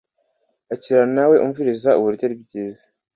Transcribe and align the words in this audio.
Akiranawe 0.73 1.35
umviriza 1.45 1.89
uburyo 1.99 2.23
ari 2.27 2.35
byiza 2.43 2.85